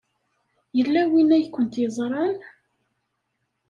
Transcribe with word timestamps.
Yella 0.77 1.01
win 1.11 1.35
ay 1.35 1.45
kent-yeẓran. 1.47 2.33